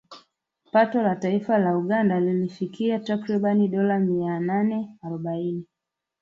Pato 0.71 1.01
la 1.01 1.15
taifa 1.15 1.57
la 1.57 1.73
Uganda 1.81 2.19
lilifikia 2.19 2.99
takriban 2.99 3.65
dola 3.71 3.99
mia 3.99 4.39
nane 4.39 4.89
arubaini 5.03 5.65